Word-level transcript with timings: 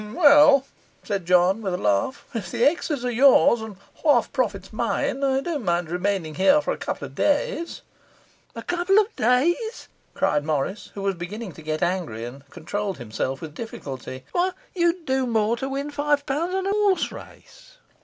'Well,' 0.15 0.65
said 1.03 1.27
John, 1.27 1.61
with 1.61 1.75
a 1.75 1.77
laugh, 1.77 2.25
'if 2.33 2.49
the 2.49 2.63
ex 2.65 2.89
s 2.89 3.05
are 3.05 3.11
yours, 3.11 3.61
and 3.61 3.77
half 4.03 4.33
profits 4.33 4.73
mine, 4.73 5.23
I 5.23 5.41
don't 5.41 5.63
mind 5.63 5.91
remaining 5.91 6.33
here 6.33 6.59
for 6.59 6.71
a 6.73 6.77
couple 6.77 7.05
of 7.05 7.13
days.' 7.13 7.83
'A 8.55 8.63
couple 8.63 8.97
of 8.97 9.15
days!' 9.15 9.89
cried 10.15 10.43
Morris, 10.43 10.89
who 10.95 11.03
was 11.03 11.13
beginning 11.13 11.51
to 11.51 11.61
get 11.61 11.83
angry 11.83 12.25
and 12.25 12.49
controlled 12.49 12.97
himself 12.97 13.41
with 13.41 13.53
difficulty; 13.53 14.23
'why, 14.31 14.49
you 14.73 14.87
would 14.87 15.05
do 15.05 15.27
more 15.27 15.55
to 15.57 15.69
win 15.69 15.91
five 15.91 16.25
pounds 16.25 16.55
on 16.55 16.65
a 16.65 16.71
horse 16.71 17.11
race! 17.11 17.77